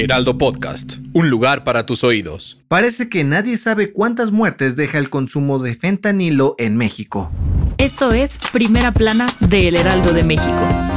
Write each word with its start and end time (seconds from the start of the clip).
Heraldo 0.00 0.38
Podcast, 0.38 0.94
un 1.12 1.28
lugar 1.28 1.62
para 1.62 1.84
tus 1.84 2.04
oídos. 2.04 2.58
Parece 2.68 3.10
que 3.10 3.22
nadie 3.22 3.58
sabe 3.58 3.92
cuántas 3.92 4.32
muertes 4.32 4.74
deja 4.74 4.96
el 4.96 5.10
consumo 5.10 5.58
de 5.58 5.74
fentanilo 5.74 6.54
en 6.56 6.78
México. 6.78 7.30
Esto 7.76 8.12
es 8.12 8.38
Primera 8.50 8.92
Plana 8.92 9.26
de 9.40 9.68
El 9.68 9.76
Heraldo 9.76 10.14
de 10.14 10.22
México. 10.24 10.89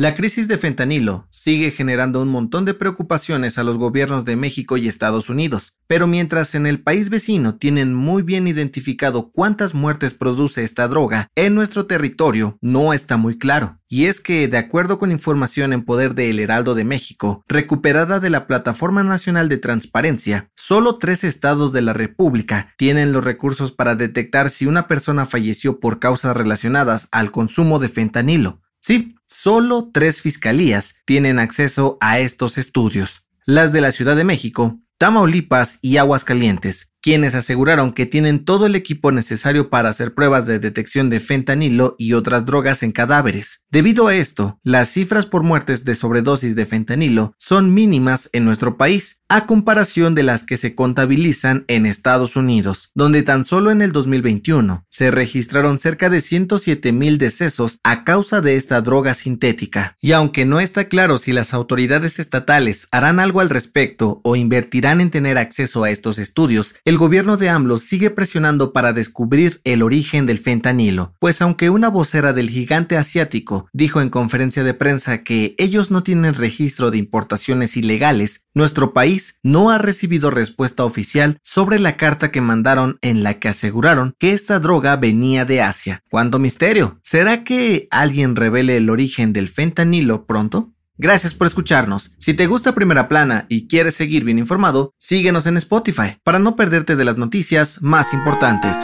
La 0.00 0.14
crisis 0.14 0.46
de 0.46 0.58
fentanilo 0.58 1.26
sigue 1.32 1.72
generando 1.72 2.22
un 2.22 2.28
montón 2.28 2.64
de 2.64 2.72
preocupaciones 2.72 3.58
a 3.58 3.64
los 3.64 3.78
gobiernos 3.78 4.24
de 4.24 4.36
México 4.36 4.76
y 4.76 4.86
Estados 4.86 5.28
Unidos, 5.28 5.74
pero 5.88 6.06
mientras 6.06 6.54
en 6.54 6.68
el 6.68 6.80
país 6.80 7.10
vecino 7.10 7.56
tienen 7.56 7.94
muy 7.94 8.22
bien 8.22 8.46
identificado 8.46 9.32
cuántas 9.32 9.74
muertes 9.74 10.14
produce 10.14 10.62
esta 10.62 10.86
droga, 10.86 11.26
en 11.34 11.56
nuestro 11.56 11.86
territorio 11.86 12.58
no 12.60 12.92
está 12.92 13.16
muy 13.16 13.38
claro. 13.38 13.80
Y 13.88 14.04
es 14.04 14.20
que, 14.20 14.46
de 14.46 14.58
acuerdo 14.58 15.00
con 15.00 15.10
información 15.10 15.72
en 15.72 15.84
poder 15.84 16.14
de 16.14 16.30
El 16.30 16.38
Heraldo 16.38 16.76
de 16.76 16.84
México, 16.84 17.42
recuperada 17.48 18.20
de 18.20 18.30
la 18.30 18.46
Plataforma 18.46 19.02
Nacional 19.02 19.48
de 19.48 19.56
Transparencia, 19.56 20.48
solo 20.54 20.98
tres 20.98 21.24
estados 21.24 21.72
de 21.72 21.82
la 21.82 21.92
República 21.92 22.72
tienen 22.78 23.12
los 23.12 23.24
recursos 23.24 23.72
para 23.72 23.96
detectar 23.96 24.48
si 24.48 24.66
una 24.66 24.86
persona 24.86 25.26
falleció 25.26 25.80
por 25.80 25.98
causas 25.98 26.36
relacionadas 26.36 27.08
al 27.10 27.32
consumo 27.32 27.80
de 27.80 27.88
fentanilo. 27.88 28.60
Sí, 28.80 29.17
solo 29.28 29.90
tres 29.92 30.20
fiscalías 30.20 30.96
tienen 31.04 31.38
acceso 31.38 31.98
a 32.00 32.18
estos 32.18 32.58
estudios. 32.58 33.28
Las 33.44 33.72
de 33.72 33.80
la 33.80 33.92
Ciudad 33.92 34.16
de 34.16 34.24
México, 34.24 34.80
Tamaulipas 34.98 35.78
y 35.80 35.98
Aguascalientes, 35.98 36.92
quienes 37.08 37.34
aseguraron 37.34 37.94
que 37.94 38.04
tienen 38.04 38.44
todo 38.44 38.66
el 38.66 38.74
equipo 38.74 39.12
necesario 39.12 39.70
para 39.70 39.88
hacer 39.88 40.12
pruebas 40.12 40.44
de 40.44 40.58
detección 40.58 41.08
de 41.08 41.20
fentanilo 41.20 41.96
y 41.96 42.12
otras 42.12 42.44
drogas 42.44 42.82
en 42.82 42.92
cadáveres. 42.92 43.64
Debido 43.70 44.08
a 44.08 44.14
esto, 44.14 44.58
las 44.62 44.90
cifras 44.90 45.24
por 45.24 45.42
muertes 45.42 45.86
de 45.86 45.94
sobredosis 45.94 46.54
de 46.54 46.66
fentanilo 46.66 47.32
son 47.38 47.72
mínimas 47.72 48.28
en 48.34 48.44
nuestro 48.44 48.76
país, 48.76 49.22
a 49.30 49.46
comparación 49.46 50.14
de 50.14 50.22
las 50.22 50.44
que 50.44 50.58
se 50.58 50.74
contabilizan 50.74 51.64
en 51.68 51.86
Estados 51.86 52.36
Unidos, 52.36 52.90
donde 52.94 53.22
tan 53.22 53.44
solo 53.44 53.70
en 53.70 53.80
el 53.80 53.92
2021 53.92 54.84
se 54.90 55.10
registraron 55.10 55.78
cerca 55.78 56.10
de 56.10 56.20
107 56.20 56.92
mil 56.92 57.16
decesos 57.16 57.78
a 57.84 58.04
causa 58.04 58.42
de 58.42 58.56
esta 58.56 58.82
droga 58.82 59.14
sintética. 59.14 59.96
Y 60.02 60.12
aunque 60.12 60.44
no 60.44 60.60
está 60.60 60.88
claro 60.88 61.16
si 61.16 61.32
las 61.32 61.54
autoridades 61.54 62.18
estatales 62.18 62.88
harán 62.90 63.18
algo 63.18 63.40
al 63.40 63.48
respecto 63.48 64.20
o 64.24 64.36
invertirán 64.36 65.00
en 65.00 65.10
tener 65.10 65.38
acceso 65.38 65.84
a 65.84 65.90
estos 65.90 66.18
estudios, 66.18 66.76
el 66.84 66.97
gobierno 66.98 67.38
de 67.38 67.48
AMLO 67.48 67.78
sigue 67.78 68.10
presionando 68.10 68.74
para 68.74 68.92
descubrir 68.92 69.62
el 69.64 69.82
origen 69.82 70.26
del 70.26 70.38
fentanilo, 70.38 71.14
pues 71.18 71.40
aunque 71.40 71.70
una 71.70 71.88
vocera 71.88 72.34
del 72.34 72.50
gigante 72.50 72.98
asiático 72.98 73.68
dijo 73.72 74.02
en 74.02 74.10
conferencia 74.10 74.62
de 74.64 74.74
prensa 74.74 75.22
que 75.22 75.54
ellos 75.56 75.90
no 75.90 76.02
tienen 76.02 76.34
registro 76.34 76.90
de 76.90 76.98
importaciones 76.98 77.78
ilegales, 77.78 78.44
nuestro 78.52 78.92
país 78.92 79.38
no 79.42 79.70
ha 79.70 79.78
recibido 79.78 80.30
respuesta 80.30 80.84
oficial 80.84 81.38
sobre 81.42 81.78
la 81.78 81.96
carta 81.96 82.30
que 82.30 82.42
mandaron 82.42 82.98
en 83.00 83.22
la 83.22 83.38
que 83.38 83.48
aseguraron 83.48 84.14
que 84.18 84.32
esta 84.32 84.58
droga 84.60 84.96
venía 84.96 85.46
de 85.46 85.62
Asia. 85.62 86.02
¿Cuánto 86.10 86.38
misterio? 86.38 87.00
¿Será 87.02 87.44
que 87.44 87.88
alguien 87.90 88.36
revele 88.36 88.76
el 88.76 88.90
origen 88.90 89.32
del 89.32 89.48
fentanilo 89.48 90.26
pronto? 90.26 90.74
Gracias 90.98 91.32
por 91.32 91.46
escucharnos. 91.46 92.16
Si 92.18 92.34
te 92.34 92.48
gusta 92.48 92.74
Primera 92.74 93.06
Plana 93.06 93.46
y 93.48 93.68
quieres 93.68 93.94
seguir 93.94 94.24
bien 94.24 94.40
informado, 94.40 94.94
síguenos 94.98 95.46
en 95.46 95.56
Spotify 95.56 96.18
para 96.24 96.40
no 96.40 96.56
perderte 96.56 96.96
de 96.96 97.04
las 97.04 97.16
noticias 97.16 97.80
más 97.82 98.12
importantes. 98.12 98.76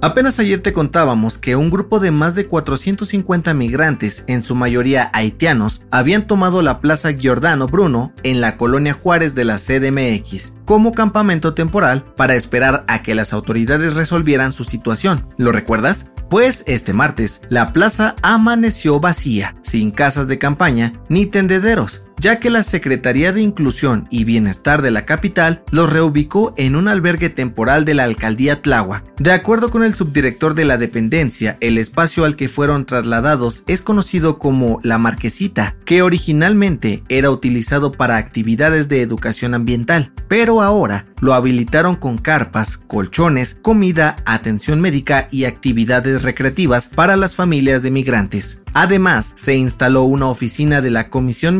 Apenas 0.00 0.38
ayer 0.38 0.60
te 0.60 0.72
contábamos 0.72 1.36
que 1.38 1.56
un 1.56 1.70
grupo 1.70 1.98
de 2.00 2.10
más 2.10 2.36
de 2.36 2.46
450 2.46 3.52
migrantes, 3.52 4.24
en 4.28 4.42
su 4.42 4.54
mayoría 4.54 5.10
haitianos, 5.12 5.82
habían 5.90 6.26
tomado 6.26 6.62
la 6.62 6.80
Plaza 6.80 7.12
Giordano 7.12 7.66
Bruno 7.66 8.14
en 8.22 8.40
la 8.40 8.56
colonia 8.56 8.94
Juárez 8.94 9.34
de 9.34 9.44
la 9.44 9.58
CDMX 9.58 10.54
como 10.64 10.94
campamento 10.94 11.52
temporal 11.52 12.04
para 12.16 12.36
esperar 12.36 12.84
a 12.86 13.02
que 13.02 13.16
las 13.16 13.32
autoridades 13.32 13.96
resolvieran 13.96 14.52
su 14.52 14.62
situación. 14.62 15.26
¿Lo 15.36 15.50
recuerdas? 15.50 16.12
Pues 16.30 16.62
este 16.66 16.92
martes, 16.92 17.40
la 17.48 17.72
plaza 17.72 18.14
amaneció 18.22 19.00
vacía, 19.00 19.56
sin 19.62 19.90
casas 19.90 20.28
de 20.28 20.38
campaña 20.38 21.00
ni 21.08 21.24
tendederos, 21.24 22.04
ya 22.20 22.40
que 22.40 22.50
la 22.50 22.62
Secretaría 22.62 23.32
de 23.32 23.42
Inclusión 23.42 24.06
y 24.10 24.24
Bienestar 24.24 24.82
de 24.82 24.90
la 24.90 25.06
capital 25.06 25.62
los 25.70 25.92
reubicó 25.92 26.54
en 26.56 26.76
un 26.76 26.88
albergue 26.88 27.30
temporal 27.30 27.84
de 27.84 27.94
la 27.94 28.04
alcaldía 28.04 28.62
Tláhuac. 28.62 29.04
De 29.18 29.32
acuerdo 29.32 29.70
con 29.70 29.82
el 29.82 29.94
subdirector 29.94 30.54
de 30.54 30.64
la 30.64 30.78
dependencia, 30.78 31.56
el 31.60 31.78
espacio 31.78 32.24
al 32.24 32.36
que 32.36 32.48
fueron 32.48 32.86
trasladados 32.86 33.64
es 33.66 33.82
conocido 33.82 34.38
como 34.38 34.80
La 34.82 34.98
Marquesita, 34.98 35.76
que 35.84 36.02
originalmente 36.02 37.02
era 37.08 37.30
utilizado 37.30 37.92
para 37.92 38.16
actividades 38.16 38.88
de 38.88 39.02
educación 39.02 39.54
ambiental, 39.54 40.12
pero 40.28 40.60
ahora 40.60 41.06
lo 41.20 41.34
habilitaron 41.34 41.96
con 41.96 42.18
carpas, 42.18 42.76
colchones, 42.76 43.58
comida, 43.60 44.16
atención 44.24 44.80
médica 44.80 45.28
y 45.30 45.44
actividades 45.44 46.22
recreativas 46.22 46.88
para 46.88 47.16
las 47.16 47.34
familias 47.34 47.82
de 47.82 47.90
migrantes. 47.90 48.60
Además, 48.74 49.32
se 49.36 49.56
instaló 49.56 50.04
una 50.04 50.26
oficina 50.26 50.80
de 50.80 50.90
la 50.90 51.10
Comisión 51.10 51.56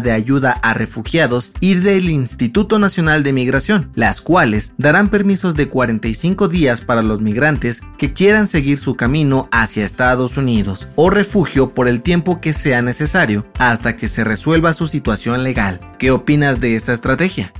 De 0.00 0.12
Ayuda 0.12 0.52
a 0.62 0.74
Refugiados 0.74 1.52
y 1.60 1.74
del 1.74 2.10
Instituto 2.10 2.78
Nacional 2.78 3.22
de 3.22 3.32
Migración, 3.32 3.90
las 3.94 4.20
cuales 4.20 4.72
darán 4.78 5.08
permisos 5.08 5.56
de 5.56 5.68
45 5.68 6.48
días 6.48 6.80
para 6.80 7.02
los 7.02 7.20
migrantes 7.20 7.82
que 7.98 8.12
quieran 8.12 8.46
seguir 8.46 8.78
su 8.78 8.94
camino 8.94 9.48
hacia 9.52 9.84
Estados 9.84 10.36
Unidos 10.36 10.88
o 10.96 11.10
refugio 11.10 11.74
por 11.74 11.88
el 11.88 12.02
tiempo 12.02 12.40
que 12.40 12.52
sea 12.52 12.82
necesario 12.82 13.46
hasta 13.58 13.96
que 13.96 14.08
se 14.08 14.24
resuelva 14.24 14.72
su 14.72 14.86
situación 14.86 15.42
legal. 15.42 15.80
¿Qué 15.98 16.10
opinas 16.10 16.60
de 16.60 16.74
esta 16.74 16.92
estrategia? 16.92 17.52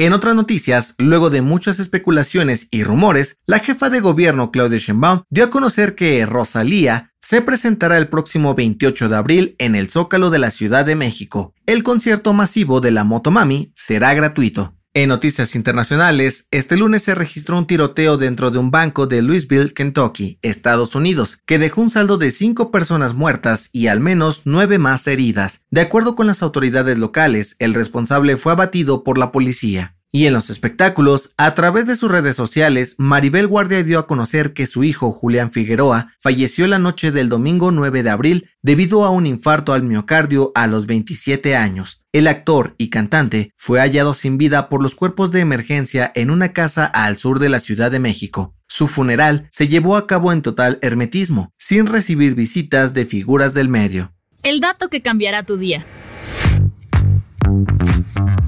En 0.00 0.14
otras 0.14 0.34
noticias, 0.34 0.94
luego 0.96 1.28
de 1.28 1.42
muchas 1.42 1.78
especulaciones 1.78 2.68
y 2.70 2.84
rumores, 2.84 3.36
la 3.44 3.58
jefa 3.58 3.90
de 3.90 4.00
gobierno 4.00 4.50
Claudia 4.50 4.78
Sheinbaum 4.78 5.24
dio 5.28 5.44
a 5.44 5.50
conocer 5.50 5.94
que 5.94 6.24
Rosalía 6.24 7.12
se 7.20 7.42
presentará 7.42 7.98
el 7.98 8.08
próximo 8.08 8.54
28 8.54 9.10
de 9.10 9.16
abril 9.16 9.56
en 9.58 9.74
el 9.74 9.90
Zócalo 9.90 10.30
de 10.30 10.38
la 10.38 10.48
Ciudad 10.48 10.86
de 10.86 10.96
México. 10.96 11.52
El 11.66 11.82
concierto 11.82 12.32
masivo 12.32 12.80
de 12.80 12.92
la 12.92 13.04
Motomami 13.04 13.72
será 13.74 14.14
gratuito. 14.14 14.74
En 14.92 15.08
noticias 15.08 15.54
internacionales, 15.54 16.48
este 16.50 16.76
lunes 16.76 17.04
se 17.04 17.14
registró 17.14 17.56
un 17.56 17.68
tiroteo 17.68 18.16
dentro 18.16 18.50
de 18.50 18.58
un 18.58 18.72
banco 18.72 19.06
de 19.06 19.22
Louisville, 19.22 19.72
Kentucky, 19.72 20.40
Estados 20.42 20.96
Unidos, 20.96 21.38
que 21.46 21.60
dejó 21.60 21.82
un 21.82 21.90
saldo 21.90 22.18
de 22.18 22.32
cinco 22.32 22.72
personas 22.72 23.14
muertas 23.14 23.70
y 23.72 23.86
al 23.86 24.00
menos 24.00 24.42
nueve 24.46 24.78
más 24.78 25.06
heridas. 25.06 25.64
De 25.70 25.80
acuerdo 25.80 26.16
con 26.16 26.26
las 26.26 26.42
autoridades 26.42 26.98
locales, 26.98 27.54
el 27.60 27.74
responsable 27.74 28.36
fue 28.36 28.50
abatido 28.50 29.04
por 29.04 29.16
la 29.16 29.30
policía. 29.30 29.94
Y 30.12 30.26
en 30.26 30.32
los 30.32 30.50
espectáculos, 30.50 31.34
a 31.36 31.54
través 31.54 31.86
de 31.86 31.94
sus 31.94 32.10
redes 32.10 32.34
sociales, 32.34 32.96
Maribel 32.98 33.46
Guardia 33.46 33.84
dio 33.84 34.00
a 34.00 34.08
conocer 34.08 34.52
que 34.52 34.66
su 34.66 34.82
hijo 34.82 35.12
Julián 35.12 35.52
Figueroa 35.52 36.12
falleció 36.18 36.66
la 36.66 36.80
noche 36.80 37.12
del 37.12 37.28
domingo 37.28 37.70
9 37.70 38.02
de 38.02 38.10
abril 38.10 38.50
debido 38.60 39.04
a 39.04 39.10
un 39.10 39.26
infarto 39.26 39.72
al 39.72 39.84
miocardio 39.84 40.50
a 40.56 40.66
los 40.66 40.86
27 40.86 41.54
años. 41.54 42.02
El 42.12 42.26
actor 42.26 42.74
y 42.76 42.90
cantante 42.90 43.52
fue 43.56 43.78
hallado 43.78 44.12
sin 44.12 44.36
vida 44.36 44.68
por 44.68 44.82
los 44.82 44.96
cuerpos 44.96 45.30
de 45.30 45.40
emergencia 45.40 46.10
en 46.16 46.30
una 46.30 46.52
casa 46.52 46.86
al 46.86 47.16
sur 47.16 47.38
de 47.38 47.48
la 47.48 47.60
Ciudad 47.60 47.92
de 47.92 48.00
México. 48.00 48.56
Su 48.66 48.88
funeral 48.88 49.48
se 49.52 49.68
llevó 49.68 49.96
a 49.96 50.08
cabo 50.08 50.32
en 50.32 50.42
total 50.42 50.80
hermetismo, 50.82 51.52
sin 51.56 51.86
recibir 51.86 52.34
visitas 52.34 52.94
de 52.94 53.06
figuras 53.06 53.54
del 53.54 53.68
medio. 53.68 54.12
El 54.42 54.58
dato 54.58 54.88
que 54.88 55.02
cambiará 55.02 55.44
tu 55.44 55.56
día. 55.56 55.86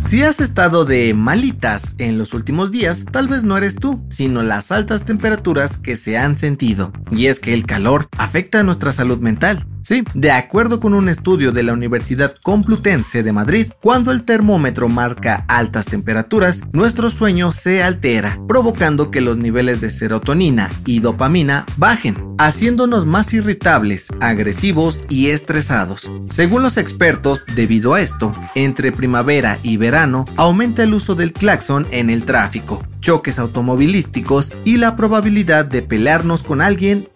Si 0.02 0.22
has 0.22 0.40
estado 0.40 0.84
de 0.84 1.14
malitas 1.14 1.94
en 1.96 2.18
los 2.18 2.34
últimos 2.34 2.70
días, 2.70 3.06
tal 3.10 3.28
vez 3.28 3.44
no 3.44 3.56
eres 3.56 3.76
tú, 3.76 4.04
sino 4.10 4.42
las 4.42 4.70
altas 4.70 5.04
temperaturas 5.04 5.78
que 5.78 5.96
se 5.96 6.18
han 6.18 6.36
sentido. 6.36 6.92
Y 7.10 7.26
es 7.26 7.40
que 7.40 7.54
el 7.54 7.64
calor 7.64 8.08
afecta 8.18 8.60
a 8.60 8.62
nuestra 8.62 8.92
salud 8.92 9.20
mental. 9.20 9.66
Sí, 9.82 10.04
de 10.14 10.30
acuerdo 10.30 10.78
con 10.78 10.94
un 10.94 11.08
estudio 11.08 11.50
de 11.50 11.64
la 11.64 11.72
Universidad 11.72 12.34
Complutense 12.42 13.22
de 13.22 13.32
Madrid, 13.32 13.66
cuando 13.80 14.12
el 14.12 14.22
termómetro 14.22 14.88
marca 14.88 15.44
altas 15.48 15.86
temperaturas, 15.86 16.62
nuestro 16.72 17.10
sueño 17.10 17.50
se 17.50 17.82
altera, 17.82 18.38
provocando 18.46 19.10
que 19.10 19.20
los 19.20 19.36
niveles 19.36 19.80
de 19.80 19.90
serotonina 19.90 20.70
y 20.86 21.00
dopamina 21.00 21.66
bajen, 21.76 22.16
haciéndonos 22.38 23.06
más 23.06 23.32
irritables, 23.32 24.08
agresivos 24.20 25.04
y 25.08 25.28
estresados. 25.30 26.08
Según 26.30 26.62
los 26.62 26.76
expertos, 26.76 27.44
debido 27.56 27.94
a 27.94 28.00
esto, 28.00 28.34
entre 28.54 28.92
primavera 28.92 29.58
y 29.62 29.78
verano 29.78 30.26
aumenta 30.36 30.84
el 30.84 30.94
uso 30.94 31.16
del 31.16 31.32
claxon 31.32 31.88
en 31.90 32.08
el 32.08 32.24
tráfico, 32.24 32.86
choques 33.00 33.38
automovilísticos 33.38 34.52
y 34.64 34.76
la 34.76 34.96
probabilidad 34.96 35.64
de 35.64 35.82
pelearnos 35.82 36.42
con 36.42 36.60
alguien, 36.60 37.08